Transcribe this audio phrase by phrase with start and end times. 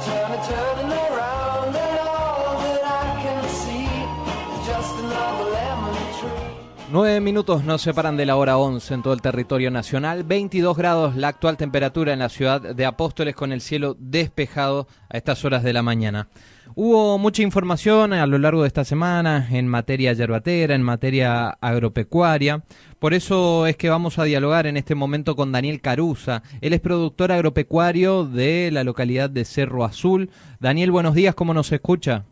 [0.00, 0.90] turning.
[6.92, 10.24] Nueve minutos nos separan de la hora 11 en todo el territorio nacional.
[10.24, 15.16] 22 grados la actual temperatura en la ciudad de Apóstoles con el cielo despejado a
[15.16, 16.26] estas horas de la mañana.
[16.76, 22.62] Hubo mucha información a lo largo de esta semana en materia yerbatera, en materia agropecuaria.
[23.00, 26.42] Por eso es que vamos a dialogar en este momento con Daniel Caruza.
[26.60, 30.30] Él es productor agropecuario de la localidad de Cerro Azul.
[30.60, 32.24] Daniel, buenos días, ¿cómo nos escucha?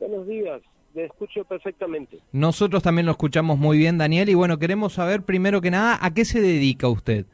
[0.00, 0.60] Buenos días,
[0.94, 2.18] te escucho perfectamente.
[2.32, 6.12] Nosotros también lo escuchamos muy bien, Daniel, y bueno, queremos saber primero que nada a
[6.14, 7.26] qué se dedica usted.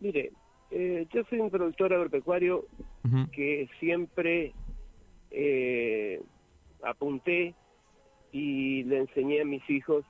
[0.00, 0.32] Mire,
[0.70, 2.66] eh, yo soy un productor agropecuario
[3.32, 4.52] que siempre
[5.30, 6.22] eh,
[6.82, 7.54] apunté
[8.32, 10.04] y le enseñé a mis hijos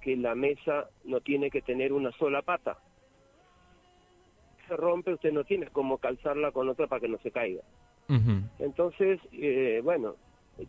[0.00, 2.78] que la mesa no tiene que tener una sola pata.
[4.68, 7.62] Se rompe, usted no tiene como calzarla con otra para que no se caiga.
[8.60, 10.14] Entonces, eh, bueno,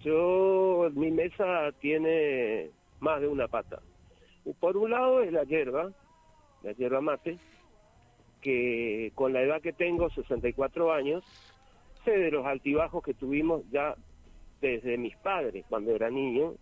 [0.02, 3.80] yo, mi mesa tiene más de una pata.
[4.60, 5.92] Por un lado es la hierba,
[6.64, 7.38] la hierba mate,
[8.48, 11.22] que con la edad que tengo, 64 años,
[12.06, 13.94] sé de los altibajos que tuvimos ya
[14.62, 16.54] desde mis padres cuando era niño.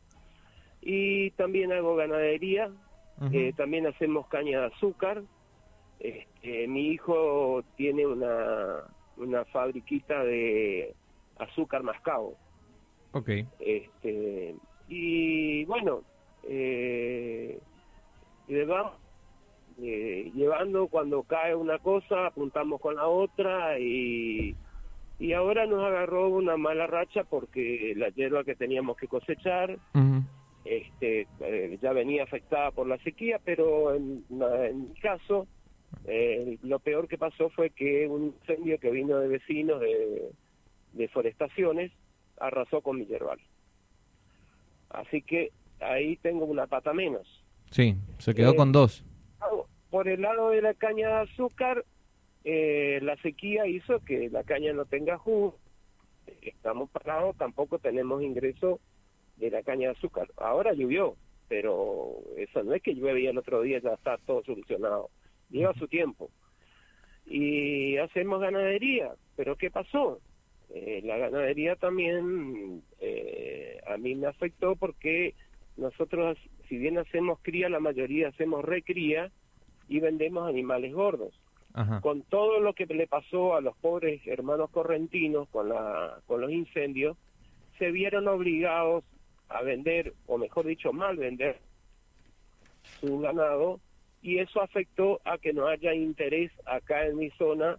[0.82, 2.72] Y también hago ganadería,
[3.32, 5.22] eh, también hacemos caña de azúcar.
[6.00, 8.86] Este, mi hijo tiene una,
[9.18, 10.96] una fabriquita de
[11.38, 12.36] azúcar mascabo.
[13.12, 13.30] Ok.
[13.60, 14.56] Este,
[14.88, 16.02] y bueno,
[16.50, 17.60] eh,
[18.68, 19.05] vamos
[19.82, 24.56] eh, llevando cuando cae una cosa, apuntamos con la otra y,
[25.20, 29.78] y ahora nos agarró una mala racha porque la hierba que teníamos que cosechar
[30.64, 35.46] este, eh, ya venía afectada por la sequía, pero en mi caso,
[36.06, 40.30] eh, lo peor que pasó fue que un incendio que vino de vecinos de,
[40.94, 41.92] de forestaciones
[42.40, 43.40] arrasó con mi yerbal.
[44.90, 47.44] Así que ahí tengo una pata menos.
[47.72, 49.04] Sí, se quedó Eh, con dos.
[49.90, 51.86] Por el lado de la caña de azúcar,
[52.44, 55.58] eh, la sequía hizo que la caña no tenga jugo.
[56.42, 58.80] Estamos parados, tampoco tenemos ingreso
[59.38, 60.28] de la caña de azúcar.
[60.38, 61.16] Ahora llovió,
[61.48, 65.10] pero eso no es que llueve y el otro día ya está todo solucionado.
[65.50, 66.30] Lleva su tiempo.
[67.26, 70.20] Y hacemos ganadería, pero ¿qué pasó?
[70.70, 75.34] Eh, la ganadería también eh, a mí me afectó porque
[75.78, 79.32] nosotros, si bien hacemos cría, la mayoría hacemos recría
[79.88, 81.40] y vendemos animales gordos.
[81.74, 82.00] Ajá.
[82.02, 86.52] Con todo lo que le pasó a los pobres hermanos correntinos con, la, con los
[86.52, 87.18] incendios,
[87.78, 89.04] se vieron obligados
[89.50, 91.60] a vender, o mejor dicho, mal vender
[93.00, 93.80] su ganado,
[94.22, 97.78] y eso afectó a que no haya interés acá en mi zona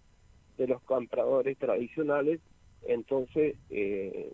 [0.59, 2.41] de los compradores tradicionales,
[2.87, 4.33] entonces eh,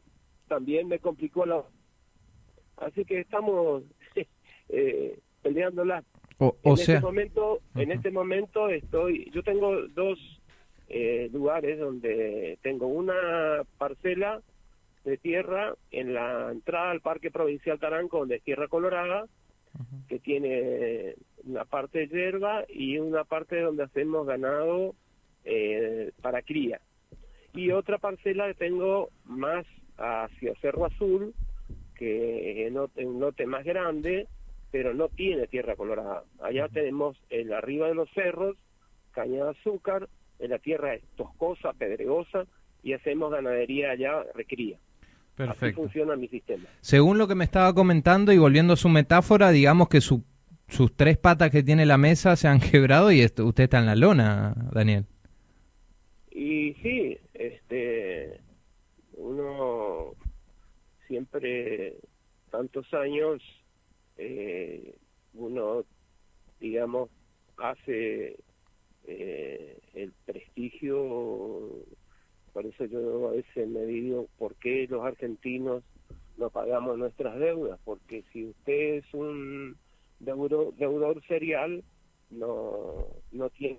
[0.48, 1.64] también me complicó la...
[2.76, 3.84] Así que estamos
[4.72, 6.02] eh, peleándola.
[6.38, 10.18] O, en o este sea, momento en este momento estoy yo tengo dos
[10.88, 14.40] eh, lugares donde tengo una parcela
[15.04, 19.26] de tierra en la entrada al Parque Provincial Taranco donde es tierra colorada
[20.08, 21.14] que tiene
[21.44, 24.94] una parte de hierba y una parte donde hacemos ganado
[25.44, 26.80] eh, para cría.
[27.54, 29.64] Y otra parcela que tengo más
[29.96, 31.34] hacia Cerro Azul
[31.94, 34.26] que es un lote más grande
[34.72, 36.24] pero no tiene tierra colorada.
[36.42, 38.56] Allá tenemos el arriba de los cerros,
[39.12, 40.08] caña de azúcar,
[40.40, 42.46] en la tierra es toscosa, pedregosa,
[42.82, 44.76] y hacemos ganadería allá, recría.
[44.76, 45.82] Así perfecto.
[45.82, 46.64] funciona mi sistema.
[46.80, 50.24] Según lo que me estaba comentando y volviendo a su metáfora, digamos que su-
[50.69, 53.86] sus tres patas que tiene la mesa se han quebrado y esto- usted está en
[53.86, 55.04] la lona, Daniel.
[56.30, 58.40] Y sí, este,
[59.14, 60.14] uno
[61.06, 61.94] siempre,
[62.50, 63.42] tantos años,
[64.22, 64.94] eh,
[65.34, 65.84] uno,
[66.60, 67.10] digamos,
[67.56, 68.36] hace
[69.04, 71.84] eh, el prestigio,
[72.52, 75.82] por eso yo a veces me digo, ¿por qué los argentinos
[76.36, 77.78] no pagamos nuestras deudas?
[77.84, 79.76] Porque si usted es un
[80.20, 81.82] deudor, deudor serial,
[82.30, 83.78] no, no tiene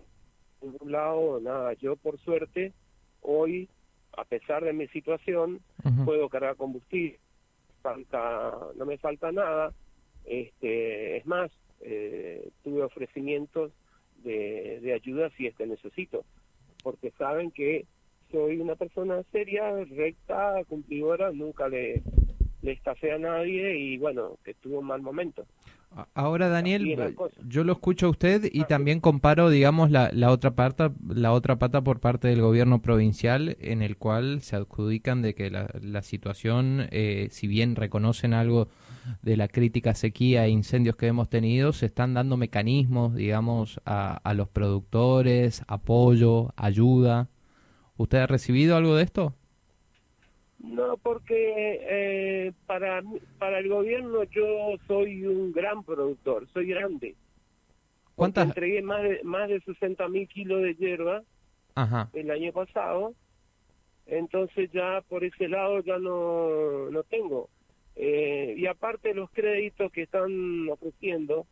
[0.62, 1.74] ningún lado nada.
[1.74, 2.74] Yo, por suerte,
[3.22, 3.69] hoy,
[4.18, 5.62] a pesar de mi situación,
[6.06, 7.19] puedo cargar combustible,
[7.81, 9.74] falta, no me falta nada.
[10.25, 13.72] Este, es más, eh, tuve ofrecimientos
[14.24, 16.25] de, de ayuda si es que necesito,
[16.81, 17.86] porque saben que
[18.31, 22.02] soy una persona seria, recta, cumplidora, nunca le,
[22.62, 25.46] le estafé a nadie y bueno, que tuvo un mal momento.
[26.16, 27.16] Ahora, Daniel,
[27.48, 31.60] yo lo escucho a usted y también comparo, digamos, la, la, otra pata, la otra
[31.60, 36.01] pata por parte del gobierno provincial, en el cual se adjudican de que la, la
[36.01, 38.69] situación, eh, si bien reconocen algo
[39.22, 44.16] de la crítica sequía e incendios que hemos tenido, se están dando mecanismos, digamos, a,
[44.16, 47.30] a los productores, apoyo, ayuda.
[47.98, 49.36] ¿Usted ha recibido algo de esto?
[50.63, 53.04] No, porque eh, para,
[53.38, 57.15] para el gobierno yo soy un gran productor, soy grande.
[58.15, 58.48] ¿Cuántas?
[58.48, 61.21] Entregué más de, más de 60 mil kilos de hierba
[62.13, 63.13] el año pasado,
[64.06, 67.50] entonces ya por ese lado ya no, no tengo.
[67.98, 71.45] Eh, y aparte los créditos que están ofreciendo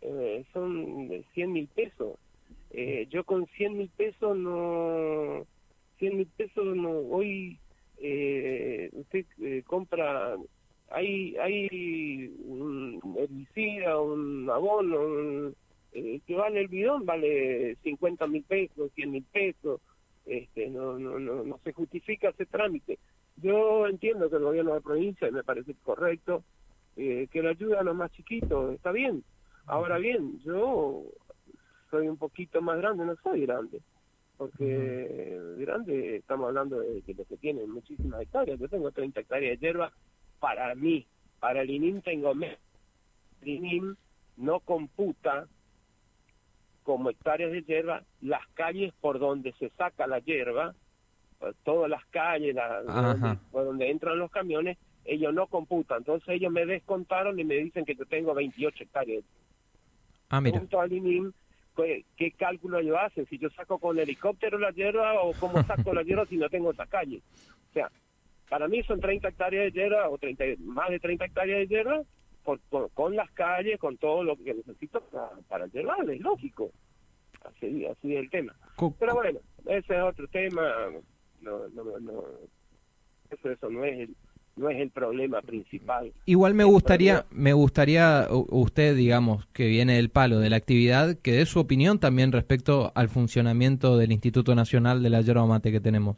[0.00, 2.16] eh, son de 100 mil pesos.
[2.70, 5.46] Eh, yo con 100 mil pesos no,
[5.98, 7.58] 100 mil pesos no, hoy
[7.98, 10.36] eh, usted eh, compra,
[10.90, 15.52] hay, hay un herbicida, un abono,
[15.92, 19.80] eh, que vale el bidón, vale 50 mil pesos, 100 mil pesos,
[20.26, 22.98] este, no, no, no, no se justifica ese trámite.
[23.36, 26.44] Yo entiendo que el gobierno de provincia, y me parece correcto,
[26.96, 29.24] eh, que lo ayuda a los más chiquitos, está bien.
[29.66, 31.04] Ahora bien, yo
[31.90, 33.80] soy un poquito más grande, no soy grande
[34.36, 38.58] porque grande estamos hablando de, que los que tienen muchísimas hectáreas.
[38.58, 39.92] Yo tengo 30 hectáreas de hierba
[40.40, 41.06] para mí,
[41.40, 42.58] para el INIM tengo menos.
[43.42, 43.96] El INIM
[44.36, 45.46] no computa
[46.82, 50.74] como hectáreas de hierba las calles por donde se saca la hierba,
[51.62, 52.56] todas las calles
[53.50, 55.98] por donde entran los camiones, ellos no computan.
[55.98, 59.24] Entonces ellos me descontaron y me dicen que yo tengo 28 hectáreas.
[60.28, 60.58] Ah, mira.
[60.58, 61.32] Junto al INIM
[61.74, 63.26] ¿qué, cálculo yo hacen?
[63.26, 66.70] Si yo saco con helicóptero la hierba o cómo saco la hierba si no tengo
[66.70, 67.20] esa calle.
[67.70, 67.90] O sea,
[68.48, 72.02] para mí son 30 hectáreas de hierba o 30, más de 30 hectáreas de hierba
[72.94, 76.70] con, las calles, con todo lo que necesito para, para el es lógico.
[77.44, 78.54] Así, así es el tema.
[78.98, 80.62] Pero bueno, ese es otro tema.
[81.40, 82.24] No, no, no,
[83.30, 84.16] eso, eso no es el,
[84.56, 86.12] no es el problema principal.
[86.26, 91.32] Igual me gustaría, me gustaría usted, digamos, que viene del palo de la actividad, que
[91.32, 95.80] dé su opinión también respecto al funcionamiento del Instituto Nacional de la Yerba Mate que
[95.80, 96.16] tenemos.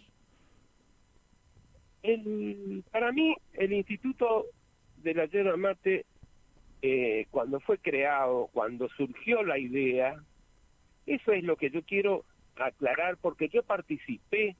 [2.93, 4.47] para mí, el Instituto
[5.03, 6.05] de la Yerba Mate,
[6.83, 10.15] eh, cuando fue creado, cuando surgió la idea,
[11.07, 12.25] eso es lo que yo quiero
[12.57, 14.57] aclarar, porque yo participé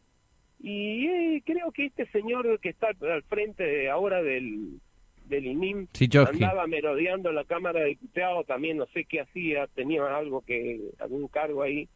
[0.61, 4.81] y eh, creo que este señor que está al frente ahora del,
[5.27, 5.89] del INIM
[6.27, 11.29] andaba merodeando la Cámara de Diputados, también no sé qué hacía, tenía algo que, algún
[11.29, 11.89] cargo ahí.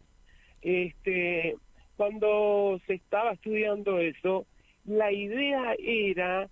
[0.63, 1.57] Este,
[1.97, 4.47] cuando se estaba estudiando eso,
[4.85, 6.49] la idea era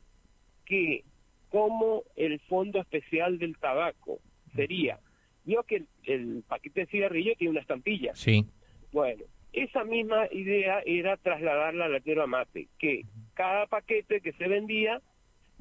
[0.65, 1.05] que
[1.50, 4.19] como el Fondo Especial del Tabaco
[4.55, 4.99] sería,
[5.45, 8.15] vio que el, el paquete de cigarrillo tiene una estampilla.
[8.15, 8.47] Sí.
[8.93, 9.25] Bueno,
[9.62, 15.00] esa misma idea era trasladarla a la tierra mate, que cada paquete que se vendía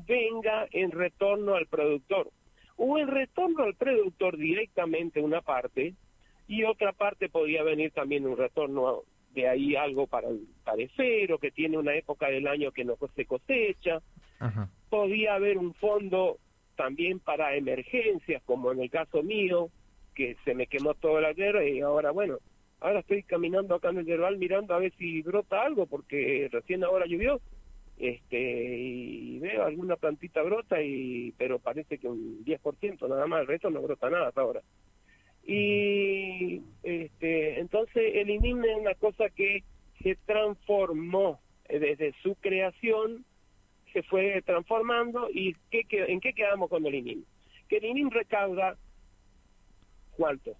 [0.08, 2.32] venga en retorno al productor.
[2.76, 5.96] O en retorno al productor directamente una parte
[6.48, 11.52] y otra parte podía venir también un retorno de ahí algo para el parecero que
[11.52, 14.02] tiene una época del año que no se cosecha.
[14.90, 16.38] Podía haber un fondo
[16.76, 19.70] también para emergencias como en el caso mío
[20.14, 22.38] que se me quemó toda la tierra y ahora bueno
[22.80, 26.84] Ahora estoy caminando acá en el Yerbal mirando a ver si brota algo, porque recién
[26.84, 27.42] ahora llovió,
[27.98, 33.48] este, y veo alguna plantita brota, y pero parece que un 10% nada más, el
[33.48, 34.62] resto no brota nada hasta ahora.
[35.44, 39.64] Y este, entonces el INIM es una cosa que
[40.04, 43.26] se transformó eh, desde su creación,
[43.92, 47.24] se fue transformando, y ¿qué, ¿en qué quedamos con el INIM?
[47.70, 48.78] Que el INIM recauda
[50.16, 50.54] cuánto.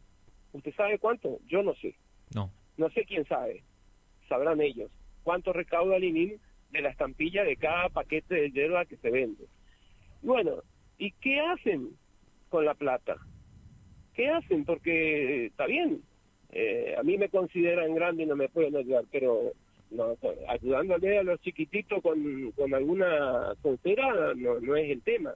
[0.54, 1.40] ¿Usted sabe cuánto?
[1.48, 1.96] Yo no sé.
[2.34, 2.52] No.
[2.78, 3.64] No sé quién sabe,
[4.30, 4.92] sabrán ellos.
[5.24, 6.40] ¿Cuánto recauda el INIM
[6.72, 9.46] de la estampilla de cada paquete de hierba que se vende.
[10.22, 10.64] Bueno,
[10.98, 11.92] ¿y qué hacen
[12.50, 13.18] con la plata?
[14.14, 14.66] ¿Qué hacen?
[14.66, 16.02] Porque está bien,
[16.52, 19.52] eh, a mí me consideran grande y no me pueden ayudar, pero
[19.92, 20.18] no,
[20.50, 25.34] ayudándole a los chiquititos con, con alguna tontera no, no es el tema.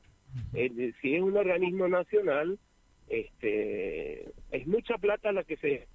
[0.54, 2.58] si es un organismo nacional,
[3.08, 5.88] este, es mucha plata la que se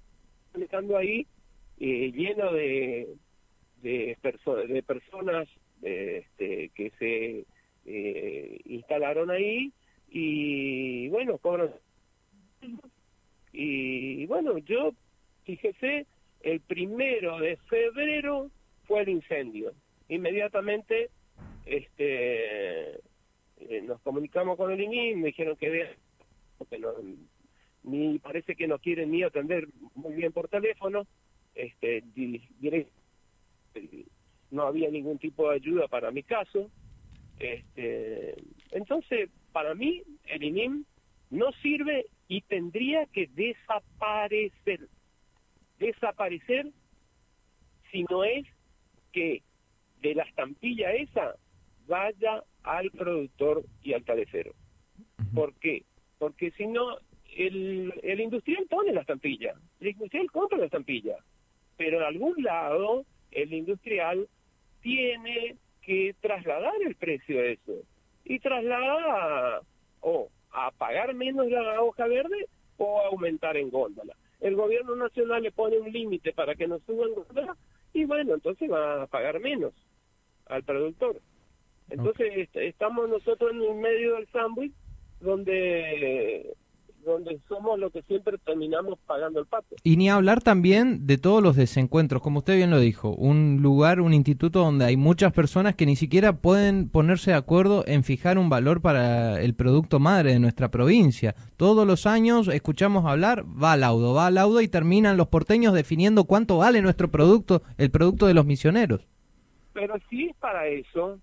[0.57, 1.27] manejando ahí,
[1.79, 3.15] eh, lleno de,
[3.83, 4.17] de,
[4.67, 5.47] de personas
[5.83, 7.45] este, que se
[7.85, 9.71] eh, instalaron ahí
[10.09, 11.71] y bueno, cobran.
[13.53, 14.93] Y bueno, yo,
[15.45, 16.07] fíjese,
[16.41, 18.49] el primero de febrero
[18.85, 19.73] fue el incendio.
[20.09, 21.09] Inmediatamente
[21.65, 22.95] este
[23.59, 25.69] eh, nos comunicamos con el INIM, me dijeron que
[26.79, 26.93] no,
[27.87, 31.07] ni parece que no quieren ni atender muy bien por teléfono,
[31.55, 32.03] este
[34.51, 36.69] no había ningún tipo de ayuda para mi caso.
[37.39, 38.35] Este,
[38.71, 40.85] entonces, para mí, el INIM
[41.29, 44.87] no sirve y tendría que desaparecer
[45.79, 46.71] desaparecer
[47.91, 48.45] si no es
[49.11, 49.43] que
[50.01, 51.35] de la estampilla esa
[51.87, 54.53] vaya al productor y al talecero.
[55.33, 55.83] ¿Por qué?
[56.17, 56.97] Porque si no,
[57.37, 61.17] el, el industrial pone la estampilla, el industrial compra la estampilla,
[61.77, 64.27] pero en algún lado el industrial
[64.81, 67.73] tiene que trasladar el precio de eso.
[68.25, 69.61] Y traslada
[70.01, 74.15] o a pagar menos la hoja verde o a aumentar en góndola.
[74.41, 77.11] El gobierno nacional le pone un límite para que no suban
[77.93, 79.73] y bueno, entonces va a pagar menos
[80.47, 81.19] al productor.
[81.89, 84.73] Entonces estamos nosotros en el medio del sándwich
[85.19, 86.53] donde
[87.07, 89.75] donde somos lo que siempre terminamos pagando el pato.
[89.83, 94.01] Y ni hablar también de todos los desencuentros, como usted bien lo dijo, un lugar,
[94.01, 98.37] un instituto donde hay muchas personas que ni siquiera pueden ponerse de acuerdo en fijar
[98.37, 101.33] un valor para el producto madre de nuestra provincia.
[101.55, 106.57] Todos los años escuchamos hablar, va laudo, va laudo y terminan los porteños definiendo cuánto
[106.57, 109.07] vale nuestro producto, el producto de los misioneros.
[109.73, 111.19] Pero si es para eso,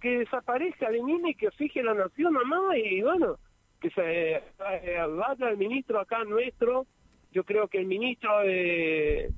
[0.00, 3.38] que desaparezca de mí y que fije la nación mamá y bueno,
[3.82, 6.86] que se eh, vaya el ministro acá nuestro,
[7.32, 9.32] yo creo que el ministro de,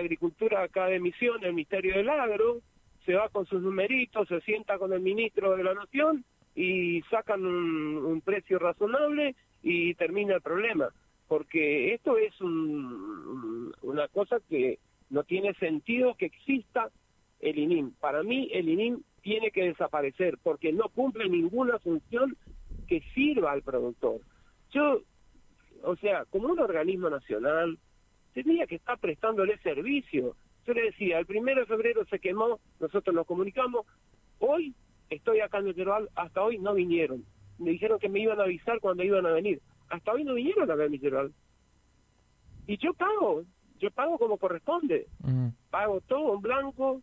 [0.00, 2.60] Agricultura acá de Misión, el Ministerio del Agro,
[3.06, 6.24] se va con sus numeritos, se sienta con el ministro de la Nación
[6.56, 10.88] y sacan un, precio razonable y termina el problema.
[11.28, 14.80] Porque esto es una cosa que
[15.10, 16.90] no tiene sentido que exista
[17.38, 17.92] el INIM.
[18.00, 22.36] Para mí el INIM tiene que desaparecer porque no cumple ninguna función
[22.88, 24.20] que sirva al productor.
[24.72, 25.00] Yo,
[25.82, 27.78] o sea, como un organismo nacional,
[28.32, 30.34] tenía que estar prestándole servicio.
[30.66, 33.86] Yo le decía, el primero de febrero se quemó, nosotros nos comunicamos,
[34.38, 34.74] hoy
[35.10, 37.24] estoy acá en el hasta hoy no vinieron.
[37.58, 39.60] Me dijeron que me iban a avisar cuando iban a venir.
[39.88, 41.00] Hasta hoy no vinieron a ver mi.
[42.66, 43.44] Y yo pago,
[43.80, 45.06] yo pago como corresponde.
[45.70, 47.02] Pago todo en blanco.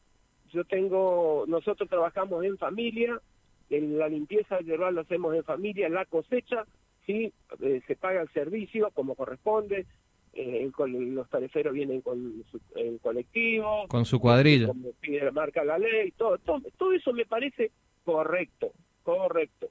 [0.54, 3.20] Yo tengo, nosotros trabajamos en familia,
[3.70, 6.66] la limpieza del lo hacemos en familia, la cosecha,
[7.06, 9.86] sí, eh, se paga el servicio como corresponde,
[10.34, 15.78] eh, los tariferos vienen con su en colectivo, con su cuadrilla, como pide marca la
[15.78, 17.72] ley, todo, todo, todo eso me parece
[18.04, 18.72] correcto,
[19.04, 19.70] correcto.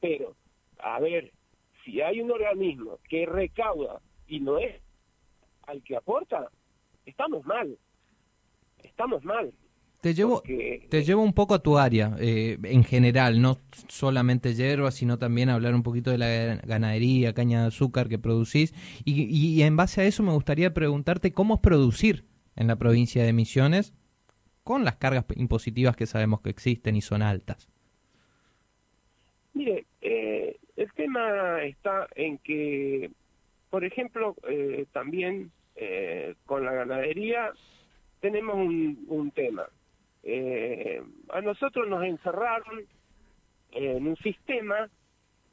[0.00, 0.36] Pero,
[0.78, 1.32] a ver,
[1.84, 4.80] si hay un organismo que recauda y no es
[5.66, 6.48] al que aporta,
[7.04, 7.76] estamos mal,
[8.82, 9.52] estamos mal.
[10.04, 13.56] Te llevo, te llevo un poco a tu área, eh, en general, no
[13.88, 18.74] solamente hierba, sino también hablar un poquito de la ganadería, caña de azúcar que producís.
[19.06, 23.24] Y, y, en base a eso me gustaría preguntarte cómo es producir en la provincia
[23.24, 23.94] de Misiones
[24.62, 27.70] con las cargas impositivas que sabemos que existen y son altas.
[29.54, 33.10] Mire, eh, el tema está en que,
[33.70, 35.50] por ejemplo, eh, también
[36.44, 37.52] con la ganadería
[38.20, 39.66] tenemos un tema
[40.26, 42.86] eh, a nosotros nos encerraron
[43.72, 44.88] en un sistema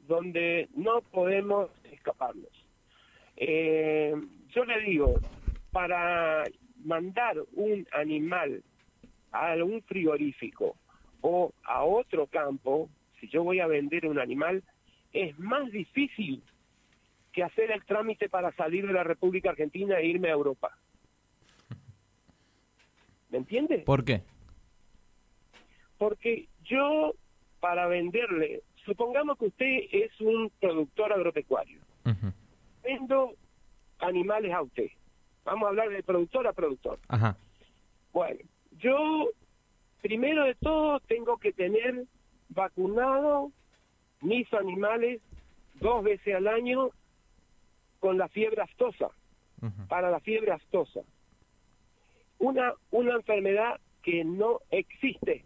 [0.00, 2.48] donde no podemos escaparnos.
[3.36, 4.14] Eh,
[4.48, 5.14] yo le digo,
[5.70, 6.44] para
[6.84, 8.62] mandar un animal
[9.30, 10.76] a un frigorífico
[11.20, 12.88] o a otro campo,
[13.20, 14.62] si yo voy a vender un animal,
[15.12, 16.42] es más difícil
[17.32, 20.76] que hacer el trámite para salir de la República Argentina e irme a Europa.
[23.30, 23.78] ¿Me entiende?
[23.78, 24.22] ¿Por qué?
[26.02, 27.14] Porque yo,
[27.60, 31.78] para venderle, supongamos que usted es un productor agropecuario.
[32.82, 33.34] Vendo
[34.00, 34.88] animales a usted.
[35.44, 36.98] Vamos a hablar de productor a productor.
[37.06, 37.36] Ajá.
[38.12, 38.40] Bueno,
[38.78, 39.28] yo
[40.00, 42.04] primero de todo tengo que tener
[42.48, 43.52] vacunado
[44.22, 45.22] mis animales
[45.74, 46.90] dos veces al año
[48.00, 49.10] con la fiebre aftosa,
[49.88, 51.02] para la fiebre aftosa.
[52.40, 55.44] Una, una enfermedad que no existe.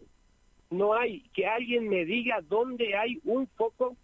[0.69, 3.95] No hay, que alguien me diga dónde hay un foco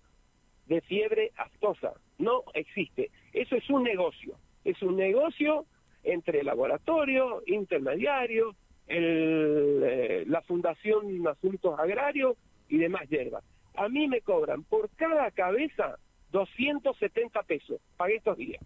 [0.67, 1.93] de fiebre aftosa.
[2.17, 3.11] No existe.
[3.33, 4.35] Eso es un negocio.
[4.63, 5.65] Es un negocio
[6.03, 8.55] entre laboratorio, intermediario,
[8.87, 12.37] el, eh, la Fundación Asuntos Agrarios
[12.69, 13.43] y demás hierbas.
[13.75, 15.97] A mí me cobran por cada cabeza
[16.31, 17.81] 270 pesos.
[17.97, 18.61] Pagué estos días.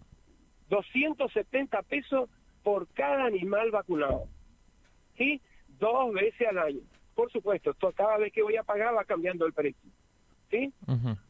[0.68, 2.28] 270 pesos
[2.62, 4.24] por cada animal vacunado.
[5.16, 5.40] ¿Sí?
[5.78, 6.80] Dos veces al año.
[7.18, 9.90] Por supuesto, to- cada vez que voy a pagar va cambiando el precio.
[10.52, 10.72] ¿Sí?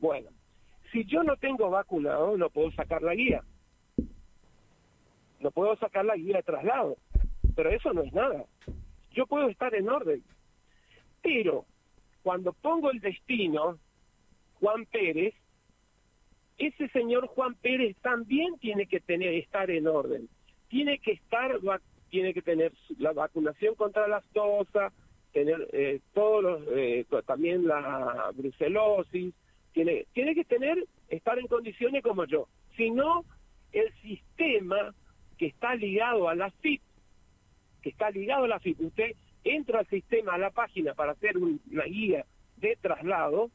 [0.00, 0.28] Bueno,
[0.92, 3.42] si yo no tengo vacunado, no puedo sacar la guía.
[5.40, 6.98] No puedo sacar la guía de traslado.
[7.56, 8.44] Pero eso no es nada.
[9.12, 10.22] Yo puedo estar en orden.
[11.22, 11.64] Pero
[12.22, 13.78] cuando pongo el destino,
[14.60, 15.34] Juan Pérez,
[16.58, 20.28] ese señor Juan Pérez también tiene que tener estar en orden.
[20.68, 21.58] Tiene que estar
[22.10, 24.92] tiene que tener la vacunación contra la aftosa,
[25.32, 29.34] tener eh, todos los eh, también la brucelosis,
[29.72, 32.48] tiene tiene que tener estar en condiciones como yo.
[32.76, 33.24] Si no
[33.72, 34.94] el sistema
[35.36, 36.80] que está ligado a la FIP,
[37.82, 39.12] que está ligado a la FIP, usted
[39.44, 42.24] entra al sistema, a la página para hacer un- una guía
[42.56, 43.50] de traslado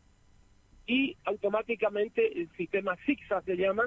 [0.87, 3.85] y automáticamente el sistema SIGSA se llama,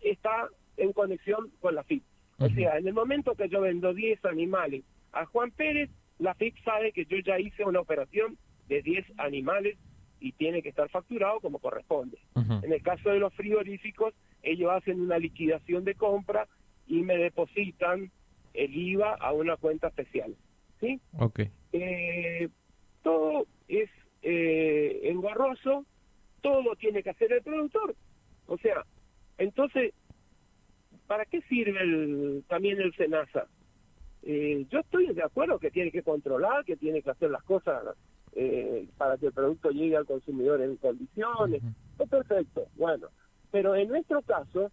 [0.00, 2.02] está en conexión con la FIP.
[2.38, 2.54] O Ujú.
[2.54, 6.92] sea, en el momento que yo vendo 10 animales a Juan Pérez, la FIP sabe
[6.92, 8.36] que yo ya hice una operación
[8.68, 9.78] de 10 animales
[10.20, 12.18] y tiene que estar facturado como corresponde.
[12.34, 16.48] En el caso de los frigoríficos, ellos hacen una liquidación de compra
[16.86, 18.10] y me depositan
[18.54, 20.34] el IVA a una cuenta especial.
[20.80, 21.00] ¿Sí?
[21.18, 21.40] Ok.
[21.72, 22.48] Eh,
[23.02, 23.90] todo es
[24.22, 25.84] eh, engorroso,
[26.40, 27.94] todo lo tiene que hacer el productor.
[28.46, 28.84] O sea,
[29.38, 29.92] entonces,
[31.06, 33.46] ¿para qué sirve el, también el SENASA?
[34.22, 37.82] Eh, yo estoy de acuerdo que tiene que controlar, que tiene que hacer las cosas
[38.34, 41.62] eh, para que el producto llegue al consumidor en condiciones.
[41.92, 43.08] Está perfecto, bueno.
[43.50, 44.70] Pero en nuestro caso,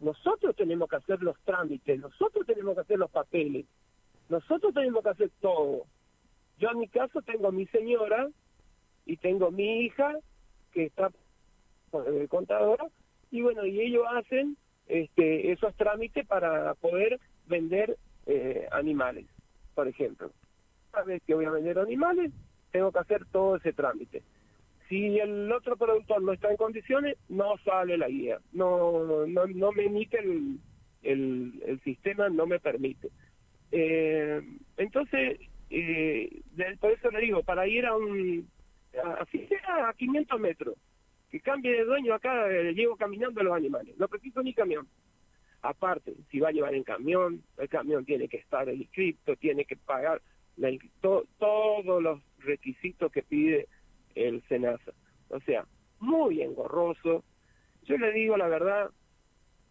[0.00, 3.66] nosotros tenemos que hacer los trámites, nosotros tenemos que hacer los papeles,
[4.28, 5.84] nosotros tenemos que hacer todo.
[6.58, 8.28] Yo en mi caso tengo a mi señora
[9.06, 10.16] y tengo mi hija
[10.72, 11.10] que está
[12.06, 12.86] eh, contadora
[13.30, 19.26] y bueno, y ellos hacen este, esos trámites para poder vender eh, animales,
[19.74, 20.30] por ejemplo.
[20.92, 22.32] Cada vez que voy a vender animales,
[22.72, 24.22] tengo que hacer todo ese trámite.
[24.88, 28.40] Si el otro productor no está en condiciones, no sale la guía.
[28.52, 30.58] No, no, no me emite el,
[31.02, 33.08] el, el sistema, no me permite.
[33.70, 34.42] Eh,
[34.76, 35.38] entonces,
[35.70, 36.42] eh,
[36.80, 38.48] por eso le digo, para ir a un,
[39.04, 40.74] a- así sea a 500 metros,
[41.30, 43.96] que cambie de dueño acá, eh, llevo caminando los animales.
[43.96, 44.88] No preciso ni camión.
[45.62, 49.76] Aparte, si va a llevar en camión, el camión tiene que estar inscrito, tiene que
[49.76, 50.22] pagar
[50.56, 50.70] la
[51.00, 53.68] to- todos los requisitos que pide
[54.14, 54.92] el SENASA.
[55.28, 55.66] O sea,
[56.00, 57.24] muy engorroso.
[57.84, 58.90] Yo le digo la verdad,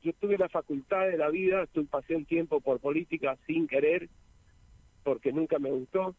[0.03, 4.09] yo tuve la facultad de la vida, pasé un tiempo por política sin querer,
[5.03, 6.15] porque nunca me gustó,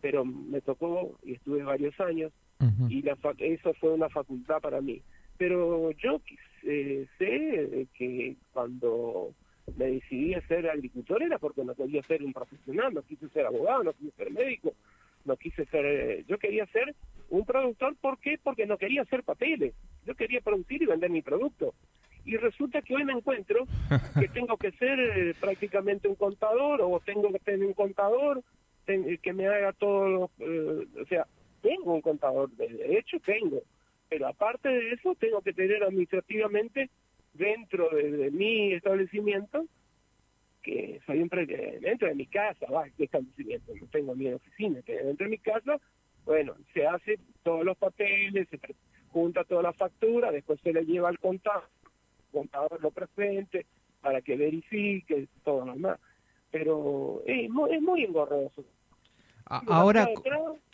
[0.00, 2.32] pero me tocó y estuve varios años
[2.90, 5.02] y la eso fue una facultad para mí.
[5.36, 6.20] Pero yo
[6.64, 9.34] eh, sé que cuando
[9.76, 13.46] me decidí a ser agricultor era porque no quería ser un profesional, no quise ser
[13.46, 14.74] abogado, no quise ser médico,
[15.24, 15.84] no quise ser...
[15.86, 16.94] eh, yo quería ser
[17.28, 18.38] un productor, ¿por qué?
[18.42, 21.74] Porque no quería hacer papeles, yo quería producir y vender mi producto.
[22.24, 23.68] Y resulta que hoy me encuentro
[24.18, 28.42] que tengo que ser eh, prácticamente un contador o tengo que tener un contador
[28.84, 31.26] ten- que me haga todo, eh, o sea,
[31.62, 33.62] tengo un contador, de hecho tengo,
[34.10, 36.90] pero aparte de eso tengo que tener administrativamente
[37.32, 39.64] dentro de, mi establecimiento,
[40.62, 43.72] que soy un dentro de mi casa, va, ¿qué establecimiento?
[43.80, 45.78] No tengo mi oficina, que dentro de mi casa,
[46.26, 48.58] bueno, se hace todos los papeles, se
[49.10, 53.64] junta toda la factura, después se le lleva al contador, el contador lo presente
[54.00, 56.00] para que verifique todo lo demás.
[56.50, 58.64] Pero es muy, es muy engorroso.
[59.66, 60.08] Ahora,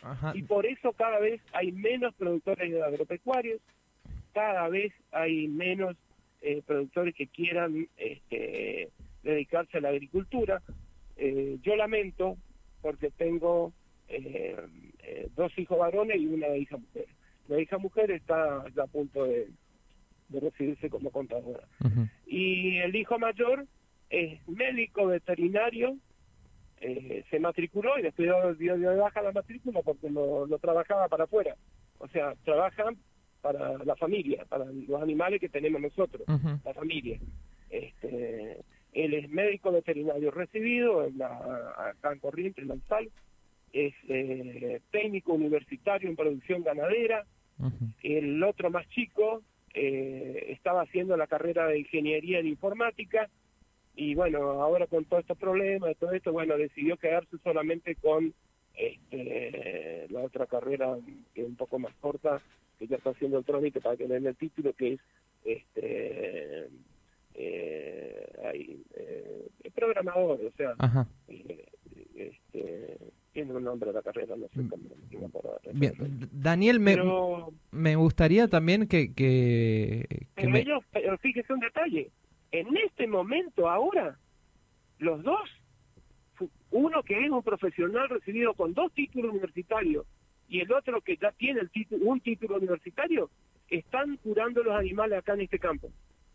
[0.02, 3.60] ajá, y por eso cada vez hay menos productores agropecuarios,
[4.34, 5.96] cada vez hay menos
[6.42, 8.90] eh, productores que quieran este,
[9.22, 10.62] dedicarse a la agricultura.
[11.16, 12.36] Eh, yo lamento
[12.82, 13.72] porque tengo
[14.08, 14.56] eh,
[15.02, 17.06] eh, dos hijos varones y una hija mujer.
[17.48, 19.48] La hija mujer está ya a punto de,
[20.28, 21.66] de recibirse como contadora.
[22.26, 23.66] Y el hijo mayor
[24.10, 25.96] es médico veterinario
[26.80, 31.24] eh, se matriculó y después dio, de baja la matrícula porque no, no trabajaba para
[31.24, 31.56] afuera.
[31.98, 32.96] O sea, trabajan
[33.40, 36.26] para la familia, para los animales que tenemos nosotros,
[36.64, 37.18] la familia.
[37.70, 38.60] Este,
[38.92, 41.28] él es médico veterinario recibido en la,
[41.90, 43.10] acá en Corrientes, en Lanzal,
[43.72, 47.24] es eh, técnico universitario en producción ganadera.
[48.02, 53.28] El otro más chico eh, estaba haciendo la carrera de ingeniería en informática
[53.96, 58.32] y bueno, ahora con todos estos problemas, todo esto, bueno, decidió quedarse solamente con
[58.74, 60.96] este, la otra carrera
[61.34, 62.40] que es un poco más corta,
[62.78, 65.00] que ya está haciendo el trámite para que le den el título, que es
[65.44, 66.68] este
[67.34, 70.74] eh, eh, programador, o sea,
[71.28, 71.66] eh,
[72.14, 72.98] este,
[73.32, 74.68] tiene un nombre de la carrera, no sé mm.
[74.68, 74.84] cómo,
[75.72, 75.94] Bien.
[76.32, 76.96] Daniel, me,
[77.70, 79.14] me gustaría también que...
[79.14, 80.06] que,
[80.36, 80.60] me...
[80.60, 80.82] ellos,
[81.20, 82.10] fíjese un detalle,
[82.52, 84.18] en este momento ahora,
[84.98, 85.50] los dos,
[86.70, 90.06] uno que es un profesional recibido con dos títulos universitarios
[90.48, 91.62] y el otro que ya tiene
[92.02, 93.30] un título universitario,
[93.68, 95.90] están curando los animales acá en este campo.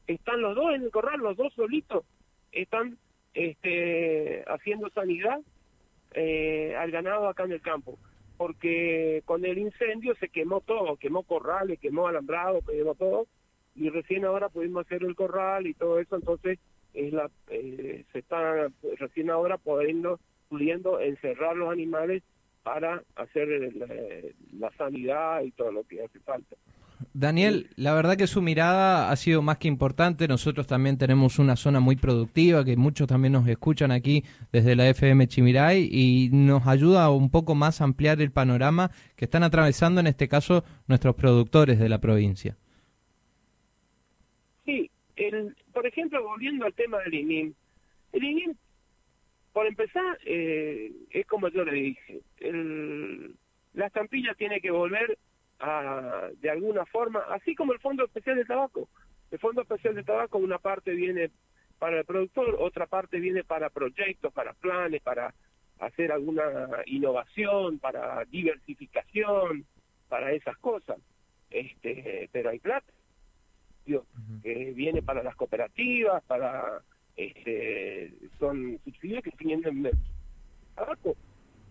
[0.07, 2.03] Están los dos en el corral, los dos solitos,
[2.51, 2.97] están
[3.33, 5.39] este, haciendo sanidad
[6.13, 7.97] eh, al ganado acá en el campo.
[8.37, 13.27] Porque con el incendio se quemó todo, quemó corrales, quemó alambrado, quemó todo,
[13.81, 16.59] y recién ahora pudimos hacer el corral y todo eso, entonces
[16.93, 18.67] es la, eh, se está
[18.99, 22.21] recién ahora pudiendo, pudiendo encerrar los animales
[22.61, 23.73] para hacer
[24.59, 26.55] la, sanidad y todo lo que hace falta.
[27.13, 30.27] Daniel, la verdad que su mirada ha sido más que importante.
[30.27, 34.87] Nosotros también tenemos una zona muy productiva que muchos también nos escuchan aquí desde la
[34.87, 39.99] FM Chimiray y nos ayuda un poco más a ampliar el panorama que están atravesando
[39.99, 42.55] en este caso nuestros productores de la provincia.
[45.27, 47.53] El, por ejemplo, volviendo al tema del INIM,
[48.11, 48.55] el INIM
[49.53, 53.35] por empezar, eh, es como yo le dije, el,
[53.73, 55.17] la estampilla tiene que volver
[55.59, 58.89] a, de alguna forma, así como el Fondo Especial de Tabaco.
[59.29, 61.29] El Fondo Especial de Tabaco, una parte viene
[61.77, 65.33] para el productor, otra parte viene para proyectos, para planes, para
[65.79, 69.65] hacer alguna innovación, para diversificación,
[70.09, 70.97] para esas cosas.
[71.51, 72.91] Este, pero hay plata
[73.85, 76.81] que viene para las cooperativas, para
[77.15, 79.89] este, son subsidios que tienen
[80.75, 81.15] abajo,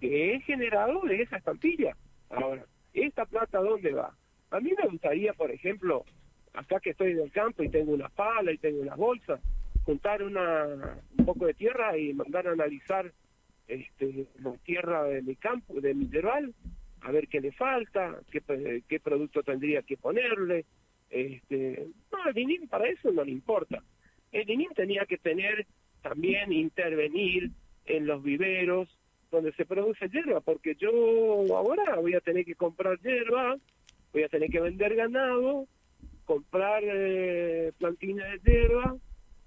[0.01, 1.96] que es generado de esa estampilla.
[2.31, 4.14] Ahora, ¿esta plata dónde va?
[4.51, 6.05] A mí me gustaría, por ejemplo,
[6.55, 9.40] acá que estoy en el campo y tengo una pala y tengo una bolsa,
[9.85, 13.12] juntar una, un poco de tierra y mandar a analizar
[13.68, 16.53] este, la tierra de mi campo, de mi yerbal,
[17.03, 20.64] a ver qué le falta, qué, qué producto tendría que ponerle.
[21.11, 23.83] Este, no, al para eso no le importa.
[24.33, 25.66] El INIM tenía que tener
[26.03, 27.51] también intervenir
[27.85, 28.88] en los viveros
[29.31, 30.90] donde se produce hierba, porque yo
[31.57, 33.57] ahora voy a tener que comprar hierba,
[34.12, 35.66] voy a tener que vender ganado,
[36.25, 38.96] comprar eh, de hierba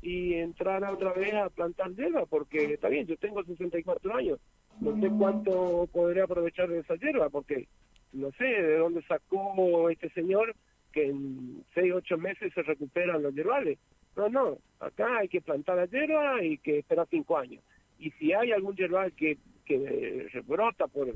[0.01, 4.39] y entrar otra vez a plantar hierba, porque está bien, yo tengo 64 años,
[4.79, 7.67] no sé cuánto podré aprovechar de esa hierba, porque
[8.11, 10.55] no sé de dónde sacó este señor
[10.93, 13.79] que en 6, 8 meses se recuperan los hierbales.
[14.15, 17.63] No, no, acá hay que plantar la hierba y que esperar cinco años.
[17.97, 21.13] Y si hay algún yerbal que, que brota, por,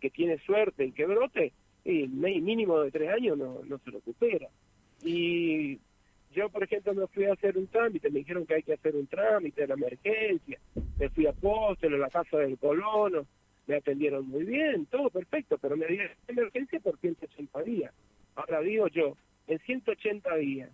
[0.00, 1.52] que tiene suerte y que brote,
[1.84, 4.48] y mínimo de tres años no, no se recupera.
[5.02, 5.78] Y
[6.32, 8.94] yo, por ejemplo, me fui a hacer un trámite, me dijeron que hay que hacer
[8.96, 10.58] un trámite de la emergencia,
[10.98, 13.26] me fui a Póstelo, a la casa del colono,
[13.66, 17.92] me atendieron muy bien, todo perfecto, pero me dieron emergencia por 180 días.
[18.34, 19.16] Ahora digo yo,
[19.46, 20.70] en 180 días,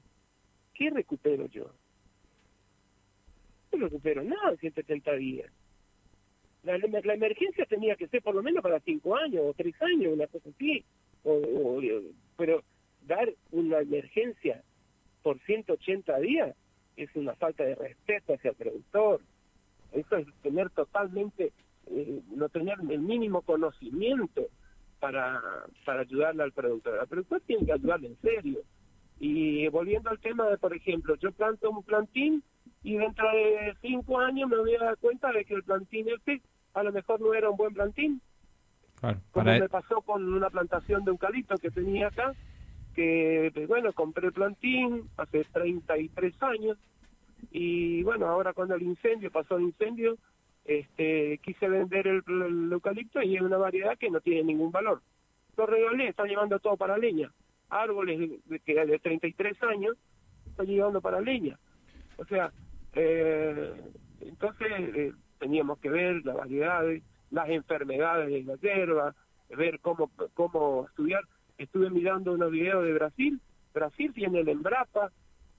[0.75, 1.71] ¿qué recupero yo?
[3.73, 5.51] No recupero nada en 180 días.
[6.63, 10.27] La, emergencia tenía que ser por lo menos para 5 años o 3 años, una
[10.27, 10.85] cosa así.
[11.23, 11.81] O,
[12.37, 12.63] pero
[13.07, 14.63] dar una emergencia
[15.23, 16.57] por 180 días
[16.97, 19.21] es una falta de respeto hacia el productor.
[19.93, 21.53] Eso es tener totalmente,
[21.87, 24.49] eh, no tener el mínimo conocimiento
[25.01, 25.41] para,
[25.85, 26.99] para ayudarle al productor.
[27.01, 28.61] El productor tiene que ayudarle en serio.
[29.19, 32.43] Y volviendo al tema de, por ejemplo, yo planto un plantín
[32.83, 36.43] y dentro de cinco años me voy a dar cuenta de que el plantín este
[36.75, 38.21] a lo mejor no era un buen plantín.
[39.31, 42.35] Como me pasó con una plantación de eucalipto que tenía acá,
[42.95, 46.79] que pues, bueno, compré el plantín hace 33 años
[47.51, 50.17] y bueno, ahora cuando el incendio, pasó el incendio,
[50.67, 55.03] este quise vender el, eucalipto y es una variedad que no tiene ningún valor.
[55.57, 57.31] Lo regalé, está llevando todo para leña
[57.69, 59.97] árboles de, que de 33 años
[60.47, 61.59] están llegando para leña.
[62.17, 62.53] O sea,
[62.95, 63.75] eh,
[64.21, 69.15] entonces, eh, teníamos que ver las variedades, las enfermedades de la hierba,
[69.51, 71.23] ver cómo, cómo estudiar.
[71.59, 73.41] Estuve mirando unos videos de Brasil.
[73.75, 75.11] Brasil tiene el Embrapa,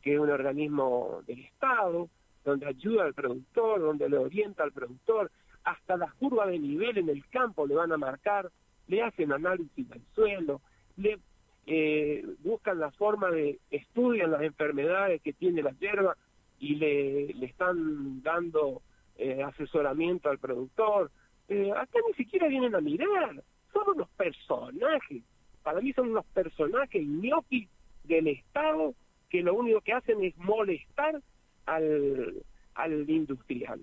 [0.01, 2.09] que es un organismo del Estado,
[2.47, 5.29] donde ayuda al productor, donde le orienta al productor,
[5.65, 8.49] hasta las curvas de nivel en el campo le van a marcar,
[8.87, 10.61] le hacen análisis del suelo,
[10.95, 11.19] le
[11.65, 16.15] eh, buscan la forma de, estudian las enfermedades que tiene la hierba
[16.57, 18.81] y le, le están dando
[19.17, 21.11] eh, asesoramiento al productor.
[21.49, 25.21] Eh, acá ni siquiera vienen a mirar, son unos personajes,
[25.63, 27.67] para mí son unos personajes ñoquis
[28.05, 28.93] del Estado
[29.29, 31.21] que lo único que hacen es molestar
[31.67, 33.81] al, al industrial.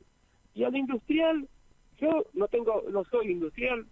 [0.55, 1.49] Y al industrial,
[1.99, 3.87] yo no tengo, no soy industrial,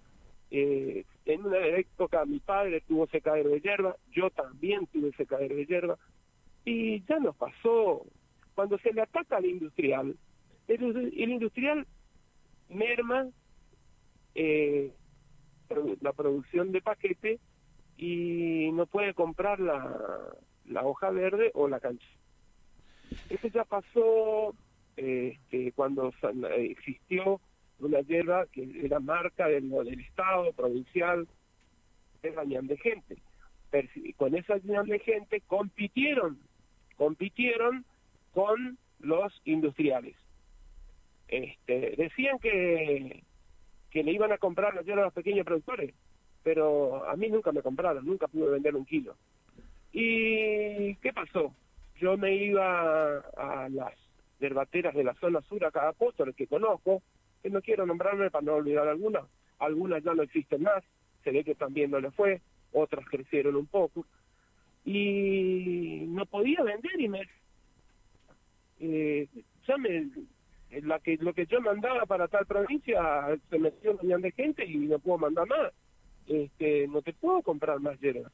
[0.50, 5.66] eh, en una época mi padre tuvo secadero de hierba, yo también tuve secadero de
[5.66, 5.98] hierba,
[6.64, 8.04] y ya nos pasó.
[8.54, 10.14] Cuando se le ataca al industrial,
[10.68, 11.86] el, industrial
[12.68, 13.28] merma
[14.34, 14.92] eh,
[16.00, 17.40] la producción de paquete
[17.96, 20.34] y no puede comprar la,
[20.66, 22.06] la hoja verde o la cancha.
[23.30, 24.54] Eso ya pasó
[24.96, 26.12] este, cuando
[26.56, 27.40] existió
[27.78, 31.26] una hierba que era marca del, Estado provincial,
[32.22, 33.16] era de gente.
[34.16, 36.38] con esa ñam de gente compitieron,
[36.96, 37.84] compitieron
[38.32, 40.14] con los industriales.
[41.28, 43.22] Este, decían que,
[43.90, 45.94] que le iban a comprar la hierba a los pequeños productores,
[46.42, 49.16] pero a mí nunca me compraron, nunca pude vender un kilo.
[49.92, 51.54] ¿Y qué pasó?
[52.00, 53.94] Yo me iba a las
[54.40, 57.02] herbateras de la zona sur, acá Apóstoles, que conozco,
[57.42, 59.24] que no quiero nombrarme para no olvidar algunas,
[59.58, 60.82] algunas ya no existen más,
[61.22, 62.40] se ve que también no le fue,
[62.72, 64.04] otras crecieron un poco,
[64.84, 67.22] y no podía vender y me...
[68.80, 69.28] Eh,
[69.66, 70.10] ya me
[70.80, 73.00] la que lo que yo mandaba para tal provincia
[73.48, 75.72] se metió un de gente y no puedo mandar más.
[76.26, 78.30] Este no te puedo comprar más hierba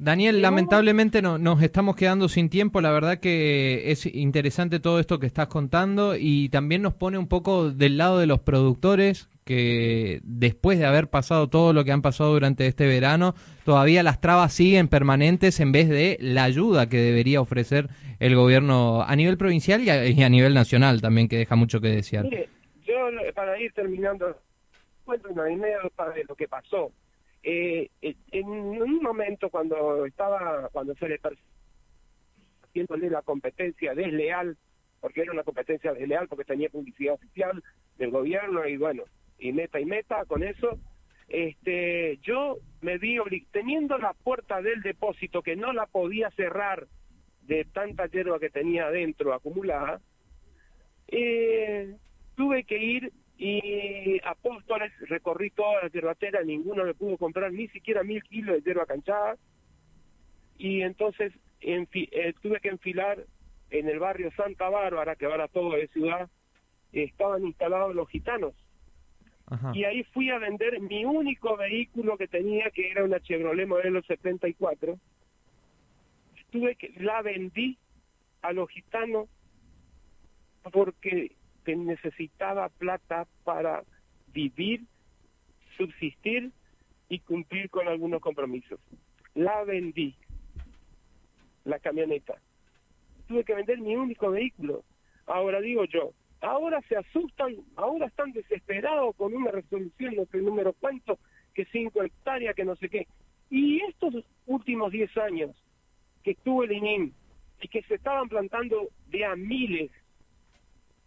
[0.00, 2.80] Daniel, lamentablemente no, nos estamos quedando sin tiempo.
[2.80, 7.26] La verdad que es interesante todo esto que estás contando y también nos pone un
[7.26, 12.02] poco del lado de los productores que después de haber pasado todo lo que han
[12.02, 13.34] pasado durante este verano,
[13.64, 17.88] todavía las trabas siguen permanentes en vez de la ayuda que debería ofrecer
[18.20, 19.90] el gobierno a nivel provincial y
[20.22, 22.24] a, nivel nacional también, que deja mucho que desear.
[22.24, 22.48] Mire,
[22.84, 22.94] yo
[23.34, 24.38] para ir terminando,
[25.04, 26.92] cuento una anécdota de lo que pasó
[27.42, 31.20] eh, eh, en un momento cuando estaba, cuando se le
[32.62, 34.56] haciéndole la competencia desleal,
[35.00, 37.62] porque era una competencia desleal porque tenía publicidad oficial
[37.96, 39.04] del gobierno y bueno,
[39.38, 40.78] y meta y meta con eso,
[41.28, 43.18] este, yo me vi
[43.52, 46.86] teniendo la puerta del depósito que no la podía cerrar
[47.42, 50.00] de tanta hierba que tenía adentro acumulada,
[51.08, 51.96] eh,
[52.36, 58.02] tuve que ir y Apóstoles, recorrí toda la yerbatera, ninguno me pudo comprar ni siquiera
[58.02, 59.36] mil kilos de hierba canchada.
[60.58, 63.24] Y entonces eh, tuve que enfilar
[63.70, 66.28] en el barrio Santa Bárbara, que ahora todo de ciudad,
[66.92, 68.54] estaban instalados los gitanos.
[69.72, 74.02] Y ahí fui a vender mi único vehículo que tenía, que era una Chevrolet modelo
[74.02, 74.98] 74.
[76.50, 77.78] Tuve que, la vendí
[78.42, 79.28] a los gitanos
[80.70, 81.32] porque
[81.68, 83.84] que necesitaba plata para
[84.32, 84.86] vivir,
[85.76, 86.50] subsistir
[87.10, 88.80] y cumplir con algunos compromisos.
[89.34, 90.14] La vendí,
[91.64, 92.40] la camioneta.
[93.26, 94.82] Tuve que vender mi único vehículo.
[95.26, 100.72] Ahora digo yo, ahora se asustan, ahora están desesperados con una resolución, no sé número
[100.72, 101.18] cuánto,
[101.52, 103.06] que cinco hectáreas, que no sé qué.
[103.50, 105.54] Y estos últimos diez años
[106.22, 107.12] que estuvo el INIM
[107.60, 109.90] y que se estaban plantando de a miles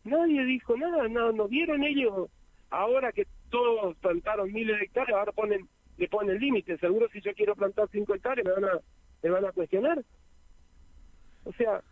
[0.04, 2.30] Nadie dijo nada, no, no vieron ellos
[2.72, 7.34] ahora que todos plantaron miles de hectáreas, ahora ponen, le ponen límites, seguro si yo
[7.34, 8.80] quiero plantar cinco hectáreas me van a,
[9.22, 10.04] me van a cuestionar.
[11.44, 11.84] O sea,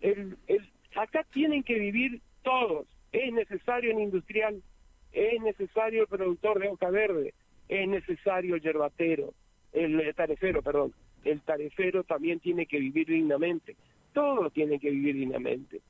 [0.00, 4.62] el, el, acá tienen que vivir todos, es necesario el industrial,
[5.12, 7.34] es necesario el productor de hoja verde,
[7.68, 9.34] es necesario el yerbatero,
[9.72, 13.76] el tarefero, perdón, el tarefero también tiene que vivir dignamente,
[14.12, 15.80] todos tienen que vivir dignamente.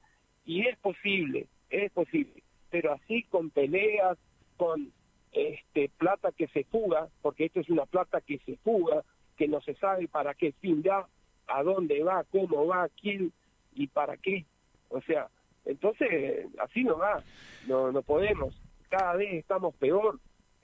[0.44, 4.18] Y es posible, es posible, pero así con peleas,
[4.56, 4.92] con
[5.32, 9.02] este plata que se fuga, porque esto es una plata que se fuga,
[9.36, 11.08] que no se sabe para qué fin da,
[11.46, 13.32] a dónde va, cómo va, quién
[13.74, 14.44] y para qué.
[14.90, 15.28] O sea,
[15.64, 17.22] entonces así no va,
[17.66, 18.54] no, no podemos.
[18.90, 20.20] Cada vez estamos peor,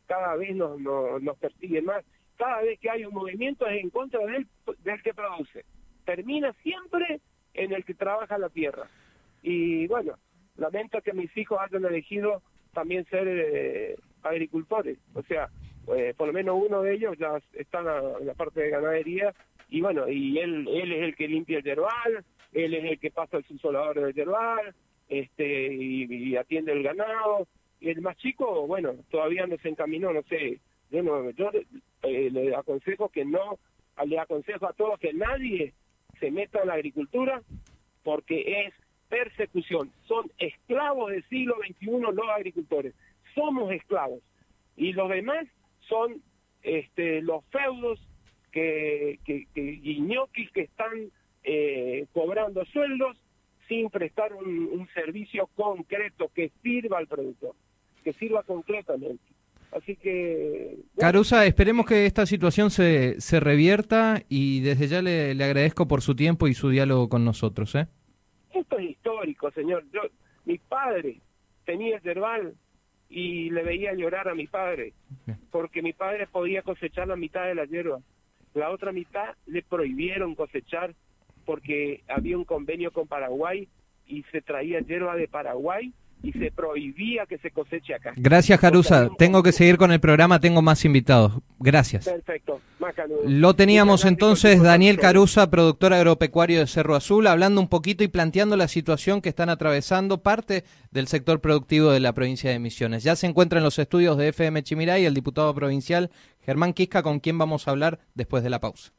[0.07, 2.05] cada vez nos, nos, persiguen más,
[2.37, 4.47] cada vez que hay un movimiento es en contra del,
[4.85, 5.65] del que produce.
[6.05, 7.21] Termina siempre
[7.55, 8.89] en el que trabaja la tierra.
[9.43, 10.19] Y bueno,
[10.59, 12.43] lamento que mis hijos hayan elegido
[12.75, 14.99] también ser eh, agricultores.
[15.15, 15.49] O sea,
[15.97, 19.35] eh, por lo menos uno de ellos ya está en la, parte de ganadería
[19.71, 23.11] y bueno, y él, él es el que limpia el yerbal, él es el que
[23.11, 24.75] pasa el subsolador del yerbal,
[25.09, 27.47] este, y, atiende el ganado.
[27.81, 30.59] Y el más chico, bueno, todavía no se encaminó, no sé,
[30.91, 31.51] yo no, yo
[32.03, 33.59] eh, le aconsejo que no,
[34.05, 35.75] le aconsejo a todos que nadie
[36.19, 37.43] se meta en la agricultura
[38.03, 38.75] porque es
[39.09, 39.91] persecución.
[40.07, 42.95] Son esclavos del siglo XXI los agricultores.
[43.35, 44.21] Somos esclavos.
[44.77, 45.47] Y los demás
[45.89, 46.23] son
[46.63, 48.01] este, los feudos
[48.53, 49.81] que, que, que
[50.53, 51.11] que están
[51.45, 53.17] eh, cobrando sueldos
[53.69, 57.55] sin prestar un, servicio concreto que sirva al productor,
[58.03, 59.23] que sirva concretamente.
[59.71, 60.79] Así que...
[60.97, 66.01] Carusa, esperemos que esta situación se, se revierta y desde ya le, le, agradezco por
[66.01, 67.75] su tiempo y su diálogo con nosotros.
[67.75, 67.87] ¿eh?
[68.55, 69.85] Esto es histórico, señor.
[69.93, 70.03] Yo,
[70.45, 71.21] mi padre
[71.65, 72.55] tenía yerbal
[73.09, 74.93] y le veía llorar a mi padre,
[75.51, 78.01] porque mi padre podía cosechar la mitad de la hierba,
[78.55, 80.95] la otra mitad le prohibieron cosechar
[81.47, 83.69] porque había un convenio con Paraguay
[84.07, 88.13] y se traía hierba de Paraguay y se prohibía que se coseche acá.
[88.17, 89.09] Gracias, Carusa.
[89.19, 91.33] Tengo que seguir con el programa, tengo más invitados.
[91.59, 92.05] Gracias.
[92.05, 92.61] Perfecto.
[93.27, 98.57] Lo teníamos entonces Daniel Carusa, productor agropecuario de Cerro Azul, hablando un poquito y planteando
[98.57, 103.03] la situación que están atravesando parte del sector productivo de la provincia de Misiones.
[103.03, 107.21] Ya se encuentra en los estudios de FM Chimiray el diputado provincial Germán Quisca, con
[107.21, 108.93] quien vamos a hablar después de la pausa.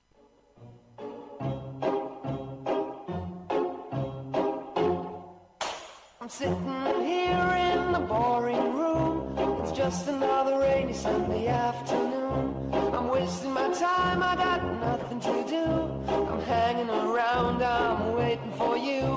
[6.30, 6.89] sitting
[8.00, 9.36] the boring room.
[9.62, 12.72] It's just another rainy Sunday afternoon.
[12.94, 15.66] I'm wasting my time, I got nothing to do.
[16.32, 19.10] I'm hanging around, I'm waiting for you.